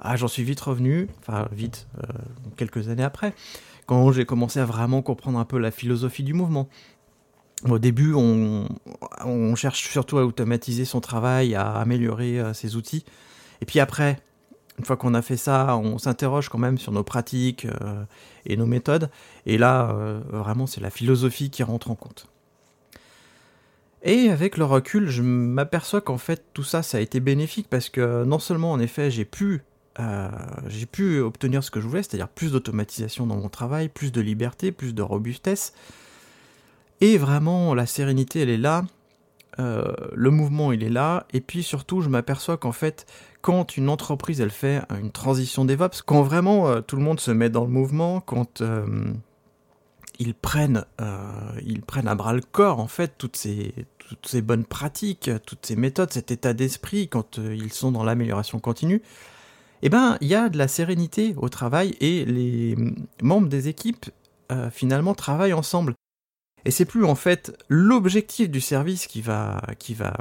Ah, 0.00 0.16
j'en 0.16 0.26
suis 0.26 0.42
vite 0.42 0.60
revenu, 0.60 1.06
enfin 1.20 1.46
vite, 1.52 1.86
quelques 2.56 2.88
années 2.88 3.04
après, 3.04 3.34
quand 3.86 4.10
j'ai 4.10 4.24
commencé 4.24 4.58
à 4.58 4.64
vraiment 4.64 5.00
comprendre 5.00 5.38
un 5.38 5.44
peu 5.44 5.58
la 5.58 5.70
philosophie 5.70 6.24
du 6.24 6.34
mouvement. 6.34 6.68
Au 7.68 7.78
début, 7.78 8.12
on 8.12 9.54
cherche 9.54 9.88
surtout 9.88 10.18
à 10.18 10.26
automatiser 10.26 10.84
son 10.84 11.00
travail, 11.00 11.54
à 11.54 11.74
améliorer 11.74 12.42
ses 12.52 12.74
outils. 12.74 13.04
Et 13.60 13.64
puis 13.64 13.78
après, 13.78 14.18
une 14.78 14.84
fois 14.84 14.96
qu'on 14.96 15.14
a 15.14 15.22
fait 15.22 15.36
ça, 15.36 15.76
on 15.76 15.98
s'interroge 15.98 16.48
quand 16.48 16.58
même 16.58 16.78
sur 16.78 16.92
nos 16.92 17.04
pratiques 17.04 17.66
euh, 17.66 18.04
et 18.46 18.56
nos 18.56 18.66
méthodes. 18.66 19.10
Et 19.46 19.58
là, 19.58 19.90
euh, 19.90 20.20
vraiment, 20.30 20.66
c'est 20.66 20.80
la 20.80 20.90
philosophie 20.90 21.50
qui 21.50 21.62
rentre 21.62 21.90
en 21.90 21.94
compte. 21.94 22.28
Et 24.02 24.30
avec 24.30 24.56
le 24.56 24.64
recul, 24.64 25.08
je 25.08 25.22
m'aperçois 25.22 26.00
qu'en 26.00 26.18
fait, 26.18 26.44
tout 26.54 26.64
ça, 26.64 26.82
ça 26.82 26.98
a 26.98 27.00
été 27.00 27.20
bénéfique 27.20 27.68
parce 27.70 27.88
que 27.88 28.24
non 28.24 28.38
seulement, 28.38 28.72
en 28.72 28.80
effet, 28.80 29.10
j'ai 29.10 29.24
pu, 29.24 29.62
euh, 30.00 30.28
j'ai 30.66 30.86
pu 30.86 31.20
obtenir 31.20 31.62
ce 31.62 31.70
que 31.70 31.80
je 31.80 31.86
voulais, 31.86 32.02
c'est-à-dire 32.02 32.28
plus 32.28 32.50
d'automatisation 32.50 33.26
dans 33.26 33.36
mon 33.36 33.48
travail, 33.48 33.88
plus 33.88 34.10
de 34.10 34.20
liberté, 34.20 34.72
plus 34.72 34.94
de 34.94 35.02
robustesse. 35.02 35.72
Et 37.00 37.18
vraiment, 37.18 37.74
la 37.74 37.86
sérénité, 37.86 38.40
elle 38.40 38.50
est 38.50 38.56
là. 38.56 38.84
Le 39.58 40.30
mouvement, 40.30 40.72
il 40.72 40.82
est 40.82 40.90
là. 40.90 41.26
Et 41.32 41.40
puis 41.40 41.62
surtout, 41.62 42.00
je 42.00 42.08
m'aperçois 42.08 42.56
qu'en 42.56 42.72
fait, 42.72 43.06
quand 43.42 43.76
une 43.76 43.90
entreprise 43.90 44.40
elle 44.40 44.50
fait 44.50 44.80
une 44.98 45.10
transition 45.10 45.64
DevOps, 45.64 46.00
quand 46.06 46.22
vraiment 46.22 46.68
euh, 46.68 46.80
tout 46.80 46.96
le 46.96 47.02
monde 47.02 47.20
se 47.20 47.30
met 47.30 47.50
dans 47.50 47.64
le 47.64 47.70
mouvement, 47.70 48.20
quand 48.20 48.62
euh, 48.62 48.86
ils 50.18 50.34
prennent 50.34 50.84
euh, 51.00 52.06
à 52.06 52.14
bras 52.14 52.32
le 52.32 52.40
corps 52.40 52.80
en 52.80 52.86
fait 52.86 53.18
toutes 53.18 53.36
ces 53.36 53.74
toutes 53.98 54.26
ces 54.26 54.42
bonnes 54.42 54.64
pratiques, 54.64 55.30
toutes 55.46 55.66
ces 55.66 55.76
méthodes, 55.76 56.12
cet 56.12 56.30
état 56.30 56.52
d'esprit 56.52 57.08
quand 57.08 57.38
ils 57.38 57.72
sont 57.72 57.92
dans 57.92 58.04
l'amélioration 58.04 58.58
continue, 58.58 59.00
eh 59.80 59.88
ben 59.88 60.18
il 60.20 60.28
y 60.28 60.34
a 60.34 60.48
de 60.48 60.58
la 60.58 60.68
sérénité 60.68 61.34
au 61.38 61.48
travail 61.48 61.96
et 62.00 62.24
les 62.24 62.76
membres 63.22 63.48
des 63.48 63.68
équipes 63.68 64.06
finalement 64.70 65.14
travaillent 65.14 65.54
ensemble. 65.54 65.94
Et 66.64 66.70
c'est 66.70 66.84
plus 66.84 67.04
en 67.04 67.14
fait 67.14 67.56
l'objectif 67.68 68.50
du 68.50 68.60
service 68.60 69.06
qui 69.06 69.20
va 69.20 69.60
qui 69.78 69.94
va 69.94 70.16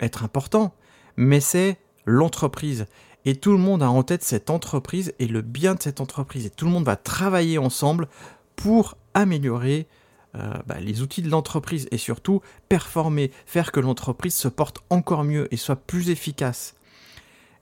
être 0.00 0.24
important, 0.24 0.74
mais 1.16 1.40
c'est 1.40 1.78
l'entreprise. 2.06 2.86
Et 3.24 3.34
tout 3.36 3.52
le 3.52 3.58
monde 3.58 3.82
a 3.82 3.90
en 3.90 4.02
tête 4.02 4.22
cette 4.22 4.50
entreprise 4.50 5.12
et 5.18 5.26
le 5.26 5.42
bien 5.42 5.74
de 5.74 5.82
cette 5.82 6.00
entreprise. 6.00 6.46
Et 6.46 6.50
tout 6.50 6.64
le 6.64 6.70
monde 6.70 6.86
va 6.86 6.96
travailler 6.96 7.58
ensemble 7.58 8.08
pour 8.56 8.96
améliorer 9.14 9.86
euh, 10.36 10.54
bah, 10.66 10.80
les 10.80 11.02
outils 11.02 11.22
de 11.22 11.28
l'entreprise 11.28 11.88
et 11.90 11.98
surtout 11.98 12.40
performer, 12.68 13.30
faire 13.46 13.72
que 13.72 13.80
l'entreprise 13.80 14.34
se 14.34 14.48
porte 14.48 14.78
encore 14.88 15.24
mieux 15.24 15.52
et 15.52 15.56
soit 15.56 15.76
plus 15.76 16.08
efficace. 16.08 16.76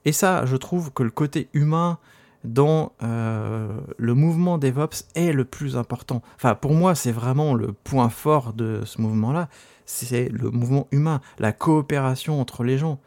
Et 0.04 0.12
ça, 0.12 0.46
je 0.46 0.56
trouve 0.56 0.92
que 0.92 1.02
le 1.02 1.10
côté 1.10 1.48
humain 1.54 1.98
dans 2.44 2.92
euh, 3.02 3.68
le 3.96 4.14
mouvement 4.14 4.58
DevOps 4.58 5.04
est 5.14 5.32
le 5.32 5.44
plus 5.44 5.76
important. 5.76 6.22
Enfin, 6.36 6.54
pour 6.54 6.72
moi, 6.72 6.94
c'est 6.94 7.12
vraiment 7.12 7.54
le 7.54 7.72
point 7.72 8.08
fort 8.08 8.52
de 8.52 8.82
ce 8.84 9.00
mouvement-là. 9.00 9.48
C'est 9.86 10.28
le 10.28 10.50
mouvement 10.50 10.86
humain, 10.92 11.20
la 11.38 11.52
coopération 11.52 12.40
entre 12.40 12.62
les 12.62 12.78
gens. 12.78 13.00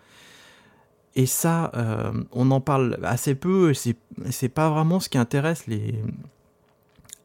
Et 1.16 1.26
ça, 1.26 1.72
euh, 1.76 2.12
on 2.32 2.52
en 2.52 2.62
parle 2.62 2.98
assez 3.04 3.36
peu, 3.36 3.74
c'est 3.74 4.50
pas 4.50 4.70
vraiment 4.70 5.00
ce 5.00 5.10
qui 5.10 5.18
intéresse 5.18 5.68
les, 5.68 5.96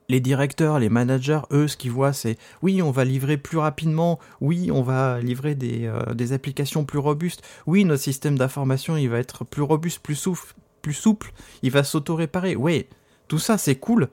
les 0.08 0.20
directeurs, 0.20 0.80
les 0.80 0.88
managers, 0.88 1.40
eux, 1.52 1.68
ce 1.68 1.76
qu'ils 1.76 1.92
voient, 1.92 2.12
c'est 2.12 2.36
oui, 2.62 2.82
on 2.82 2.90
va 2.90 3.04
livrer 3.04 3.36
plus 3.36 3.58
rapidement, 3.58 4.18
oui, 4.40 4.70
on 4.72 4.82
va 4.82 5.20
livrer 5.20 5.54
des, 5.54 5.86
euh, 5.86 6.14
des 6.14 6.32
applications 6.32 6.84
plus 6.84 6.98
robustes, 6.98 7.42
oui, 7.66 7.84
notre 7.84 8.02
système 8.02 8.36
d'information, 8.36 8.96
il 8.96 9.08
va 9.08 9.18
être 9.18 9.44
plus 9.44 9.62
robuste, 9.62 10.00
plus 10.00 10.16
souple, 10.16 10.54
plus 10.86 10.94
souple 10.94 11.32
il 11.62 11.72
va 11.72 11.82
s'auto-réparer. 11.82 12.54
Oui, 12.54 12.86
tout 13.26 13.40
ça, 13.40 13.58
c'est 13.58 13.74
cool. 13.74 14.08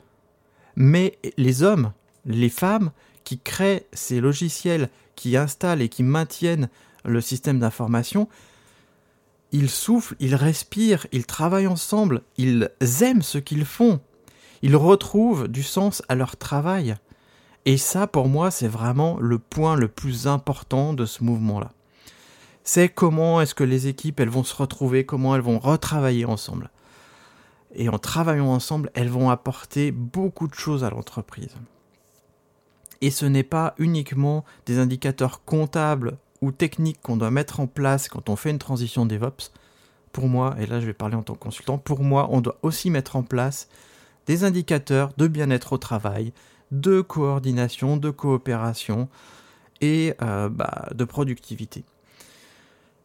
Mais 0.76 1.20
les 1.38 1.62
hommes, 1.62 1.94
les 2.26 2.50
femmes 2.50 2.92
qui 3.24 3.38
créent 3.38 3.86
ces 3.94 4.20
logiciels, 4.20 4.90
qui 5.16 5.38
installent 5.38 5.84
et 5.84 5.90
qui 5.90 6.02
maintiennent 6.02 6.70
le 7.06 7.22
système 7.22 7.60
d'information, 7.60 8.28
ils 9.52 9.70
soufflent, 9.70 10.16
ils 10.20 10.34
respirent, 10.34 11.06
ils 11.12 11.28
travaillent 11.28 11.68
ensemble, 11.68 12.24
ils 12.40 12.72
aiment 13.02 13.22
ce 13.22 13.38
qu'ils 13.38 13.66
font, 13.66 14.00
ils 14.64 14.76
retrouvent 14.76 15.48
du 15.48 15.62
sens 15.62 16.02
à 16.10 16.16
leur 16.16 16.38
travail. 16.38 16.96
Et 17.66 17.78
ça, 17.78 18.08
pour 18.08 18.28
moi, 18.28 18.50
c'est 18.50 18.68
vraiment 18.68 19.20
le 19.20 19.38
point 19.38 19.76
le 19.76 19.90
plus 19.90 20.26
important 20.26 20.94
de 20.94 21.06
ce 21.06 21.24
mouvement-là. 21.24 21.72
C'est 22.64 22.90
comment 22.90 23.42
est-ce 23.42 23.56
que 23.56 23.64
les 23.64 23.88
équipes, 23.88 24.20
elles 24.20 24.30
vont 24.30 24.44
se 24.44 24.56
retrouver, 24.56 25.06
comment 25.06 25.36
elles 25.36 25.42
vont 25.42 25.60
retravailler 25.60 26.26
ensemble. 26.26 26.70
Et 27.76 27.90
en 27.90 27.98
travaillant 27.98 28.48
ensemble, 28.48 28.90
elles 28.94 29.10
vont 29.10 29.30
apporter 29.30 29.92
beaucoup 29.92 30.48
de 30.48 30.54
choses 30.54 30.84
à 30.84 30.90
l'entreprise. 30.90 31.56
Et 33.02 33.12
ce 33.12 33.26
n'est 33.26 33.44
pas 33.44 33.76
uniquement 33.80 34.46
des 34.66 34.80
indicateurs 34.80 35.44
comptables 35.44 36.18
ou 36.42 36.52
techniques 36.52 37.02
qu'on 37.02 37.18
doit 37.18 37.32
mettre 37.32 37.60
en 37.60 37.68
place 37.68 38.08
quand 38.08 38.30
on 38.30 38.38
fait 38.38 38.52
une 38.52 38.60
transition 38.60 39.06
DevOps, 39.06 39.52
pour 40.14 40.28
moi, 40.28 40.56
et 40.60 40.66
là 40.66 40.80
je 40.80 40.86
vais 40.86 40.94
parler 40.94 41.16
en 41.16 41.24
tant 41.24 41.34
que 41.34 41.40
consultant, 41.40 41.78
pour 41.78 42.02
moi, 42.04 42.28
on 42.32 42.40
doit 42.40 42.60
aussi 42.62 42.90
mettre 42.90 43.16
en 43.16 43.24
place 43.24 43.68
des 44.26 44.44
indicateurs 44.46 45.12
de 45.18 45.28
bien-être 45.28 45.74
au 45.74 45.78
travail, 45.78 46.32
de 46.72 47.02
coordination, 47.02 47.98
de 47.98 48.10
coopération 48.10 49.10
et 49.82 50.14
euh, 50.22 50.50
bah, 50.50 50.88
de 50.94 51.04
productivité. 51.04 51.84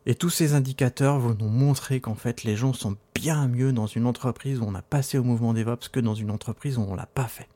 Et 0.09 0.15
tous 0.15 0.31
ces 0.31 0.55
indicateurs 0.55 1.19
vont 1.19 1.37
nous 1.39 1.51
montrer 1.51 2.01
qu'en 2.01 2.15
fait 2.15 2.43
les 2.43 2.57
gens 2.57 2.73
sont 2.73 2.97
bien 3.15 3.47
mieux 3.47 3.75
dans 3.75 3.87
une 3.87 4.07
entreprise 4.07 4.59
où 4.59 4.65
on 4.65 4.75
a 4.75 4.81
passé 4.81 5.19
au 5.19 5.23
mouvement 5.23 5.53
DevOps 5.53 5.91
que 5.93 6.01
dans 6.01 6.15
une 6.15 6.31
entreprise 6.31 6.79
où 6.79 6.81
on 6.81 6.95
l'a 6.95 7.05
pas 7.05 7.29
fait. 7.29 7.47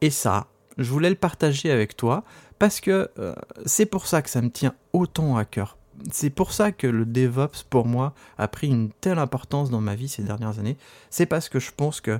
Et 0.00 0.08
ça, 0.08 0.46
je 0.78 0.90
voulais 0.90 1.10
le 1.10 1.14
partager 1.14 1.70
avec 1.70 1.94
toi 1.94 2.24
parce 2.58 2.80
que 2.80 3.10
euh, 3.18 3.34
c'est 3.66 3.84
pour 3.84 4.06
ça 4.06 4.22
que 4.22 4.30
ça 4.30 4.40
me 4.40 4.50
tient 4.50 4.74
autant 4.94 5.36
à 5.36 5.44
cœur. 5.44 5.76
C'est 6.10 6.30
pour 6.30 6.52
ça 6.52 6.72
que 6.72 6.86
le 6.86 7.04
DevOps, 7.04 7.64
pour 7.68 7.84
moi, 7.84 8.14
a 8.38 8.48
pris 8.48 8.68
une 8.68 8.88
telle 8.88 9.18
importance 9.18 9.68
dans 9.68 9.82
ma 9.82 9.94
vie 9.94 10.08
ces 10.08 10.22
dernières 10.22 10.58
années. 10.58 10.78
C'est 11.10 11.26
parce 11.26 11.50
que 11.50 11.60
je 11.60 11.70
pense 11.76 12.00
que, 12.00 12.18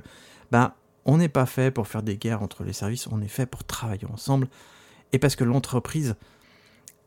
ben, 0.51 0.73
on 1.05 1.17
n'est 1.17 1.27
pas 1.27 1.47
fait 1.47 1.71
pour 1.71 1.87
faire 1.87 2.03
des 2.03 2.17
guerres 2.17 2.43
entre 2.43 2.63
les 2.63 2.73
services, 2.73 3.07
on 3.07 3.19
est 3.21 3.27
fait 3.27 3.47
pour 3.47 3.63
travailler 3.63 4.05
ensemble. 4.13 4.47
Et 5.11 5.17
parce 5.17 5.35
que 5.35 5.43
l'entreprise, 5.43 6.15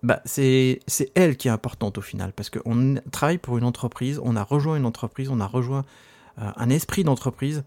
bah, 0.03 0.21
c'est 0.25 0.81
elle 1.15 1.37
qui 1.37 1.49
est 1.49 1.51
importante 1.51 1.99
au 1.99 2.01
final. 2.01 2.33
Parce 2.33 2.51
qu'on 2.51 2.97
travaille 3.11 3.39
pour 3.39 3.59
une 3.59 3.65
entreprise, 3.65 4.21
on 4.23 4.37
a 4.37 4.43
rejoint 4.43 4.77
une 4.77 4.87
entreprise, 4.87 5.31
on 5.31 5.41
a 5.41 5.47
rejoint 5.47 5.85
euh, 6.41 6.51
un 6.57 6.71
esprit 6.71 7.05
d'entreprise. 7.05 7.65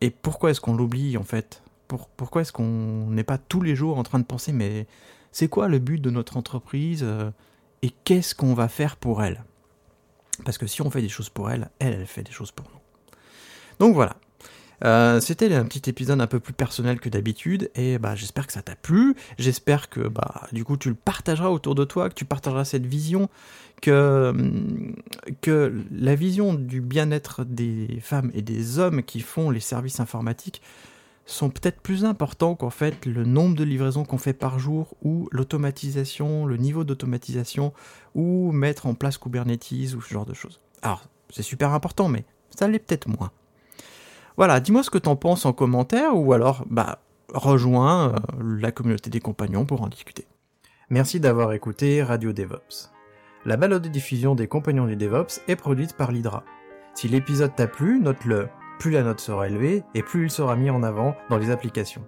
Et 0.00 0.10
pourquoi 0.10 0.50
est-ce 0.50 0.60
qu'on 0.60 0.74
l'oublie 0.74 1.16
en 1.16 1.24
fait? 1.24 1.62
Pourquoi 1.88 2.42
est-ce 2.42 2.52
qu'on 2.52 3.06
n'est 3.10 3.24
pas 3.24 3.38
tous 3.38 3.62
les 3.62 3.76
jours 3.76 3.96
en 3.96 4.02
train 4.02 4.18
de 4.18 4.24
penser 4.24 4.52
mais 4.52 4.88
c'est 5.30 5.46
quoi 5.48 5.68
le 5.68 5.78
but 5.78 6.00
de 6.00 6.10
notre 6.10 6.36
entreprise 6.36 7.02
euh, 7.04 7.30
et 7.82 7.90
qu'est-ce 7.90 8.34
qu'on 8.34 8.54
va 8.54 8.68
faire 8.68 8.96
pour 8.96 9.22
elle? 9.22 9.44
Parce 10.44 10.58
que 10.58 10.66
si 10.66 10.82
on 10.82 10.90
fait 10.90 11.00
des 11.00 11.08
choses 11.08 11.28
pour 11.28 11.50
elle, 11.50 11.70
elle, 11.78 11.94
elle 11.94 12.06
fait 12.06 12.22
des 12.22 12.32
choses 12.32 12.50
pour 12.50 12.66
nous. 12.72 12.80
Donc 13.78 13.94
voilà. 13.94 14.16
Euh, 14.84 15.20
C'était 15.20 15.52
un 15.54 15.64
petit 15.64 15.88
épisode 15.88 16.20
un 16.20 16.26
peu 16.26 16.40
plus 16.40 16.52
personnel 16.52 17.00
que 17.00 17.08
d'habitude 17.08 17.70
et 17.74 17.98
bah 17.98 18.14
j'espère 18.14 18.46
que 18.46 18.52
ça 18.52 18.62
t'a 18.62 18.76
plu. 18.76 19.14
J'espère 19.38 19.88
que 19.88 20.08
bah 20.08 20.46
du 20.52 20.64
coup 20.64 20.76
tu 20.76 20.88
le 20.88 20.94
partageras 20.94 21.48
autour 21.48 21.74
de 21.74 21.84
toi, 21.84 22.08
que 22.08 22.14
tu 22.14 22.24
partageras 22.24 22.64
cette 22.64 22.86
vision, 22.86 23.28
que 23.80 24.34
que 25.40 25.84
la 25.90 26.14
vision 26.14 26.54
du 26.54 26.80
bien-être 26.80 27.44
des 27.44 27.98
femmes 28.00 28.30
et 28.34 28.42
des 28.42 28.78
hommes 28.78 29.02
qui 29.02 29.20
font 29.20 29.50
les 29.50 29.60
services 29.60 30.00
informatiques 30.00 30.62
sont 31.26 31.50
peut-être 31.50 31.80
plus 31.80 32.04
importants 32.04 32.54
qu'en 32.54 32.70
fait 32.70 33.04
le 33.04 33.24
nombre 33.24 33.56
de 33.56 33.64
livraisons 33.64 34.04
qu'on 34.04 34.18
fait 34.18 34.32
par 34.32 34.58
jour 34.58 34.94
ou 35.02 35.28
l'automatisation, 35.32 36.46
le 36.46 36.56
niveau 36.56 36.84
d'automatisation 36.84 37.72
ou 38.14 38.52
mettre 38.52 38.86
en 38.86 38.94
place 38.94 39.18
Kubernetes 39.18 39.94
ou 39.96 40.00
ce 40.00 40.12
genre 40.12 40.24
de 40.24 40.34
choses. 40.34 40.60
Alors, 40.82 41.04
c'est 41.30 41.42
super 41.42 41.72
important, 41.72 42.08
mais 42.08 42.24
ça 42.56 42.68
l'est 42.68 42.78
peut-être 42.78 43.08
moins. 43.08 43.32
Voilà, 44.36 44.60
dis-moi 44.60 44.82
ce 44.82 44.90
que 44.90 44.98
t'en 44.98 45.16
penses 45.16 45.46
en 45.46 45.52
commentaire 45.52 46.16
ou 46.16 46.32
alors, 46.32 46.64
bah, 46.68 46.98
rejoins 47.32 48.10
euh, 48.10 48.16
la 48.58 48.70
communauté 48.70 49.10
des 49.10 49.20
compagnons 49.20 49.64
pour 49.64 49.82
en 49.82 49.88
discuter. 49.88 50.26
Merci 50.90 51.20
d'avoir 51.20 51.52
écouté 51.52 52.02
Radio 52.02 52.32
DevOps. 52.32 52.92
La 53.44 53.56
balade 53.56 53.82
de 53.82 53.88
diffusion 53.88 54.34
des 54.34 54.46
compagnons 54.46 54.86
du 54.86 54.96
DevOps 54.96 55.40
est 55.48 55.56
produite 55.56 55.96
par 55.96 56.12
l'Hydra. 56.12 56.44
Si 56.94 57.08
l'épisode 57.08 57.54
t'a 57.54 57.66
plu, 57.66 57.98
note-le 57.98 58.48
plus 58.78 58.90
la 58.90 59.02
note 59.02 59.20
sera 59.20 59.48
élevée 59.48 59.84
et 59.94 60.02
plus 60.02 60.24
il 60.24 60.30
sera 60.30 60.54
mis 60.54 60.70
en 60.70 60.82
avant 60.82 61.14
dans 61.30 61.38
les 61.38 61.50
applications. 61.50 62.06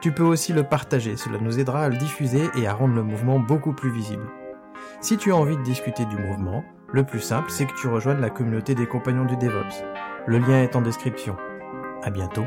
Tu 0.00 0.12
peux 0.12 0.24
aussi 0.24 0.52
le 0.52 0.64
partager, 0.64 1.16
cela 1.16 1.38
nous 1.38 1.60
aidera 1.60 1.84
à 1.84 1.88
le 1.88 1.96
diffuser 1.96 2.50
et 2.56 2.66
à 2.66 2.74
rendre 2.74 2.94
le 2.94 3.02
mouvement 3.02 3.38
beaucoup 3.38 3.72
plus 3.72 3.92
visible. 3.92 4.26
Si 5.00 5.16
tu 5.16 5.32
as 5.32 5.36
envie 5.36 5.56
de 5.56 5.62
discuter 5.62 6.04
du 6.06 6.16
mouvement, 6.16 6.64
le 6.92 7.04
plus 7.04 7.20
simple 7.20 7.50
c'est 7.50 7.66
que 7.66 7.74
tu 7.74 7.86
rejoignes 7.86 8.20
la 8.20 8.30
communauté 8.30 8.74
des 8.74 8.86
compagnons 8.86 9.24
du 9.24 9.36
DevOps. 9.36 9.84
Le 10.26 10.38
lien 10.38 10.62
est 10.62 10.74
en 10.74 10.80
description. 10.80 11.36
À 12.02 12.08
bientôt. 12.08 12.46